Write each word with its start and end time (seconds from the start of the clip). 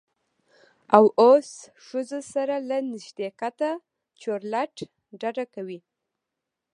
او 0.95 1.03
اوس 1.23 1.49
ښځو 1.85 2.19
سره 2.33 2.55
له 2.69 2.77
نږدیکته 2.91 3.69
چورلټ 4.21 4.75
ډډه 5.19 5.45
کوي. 5.53 5.79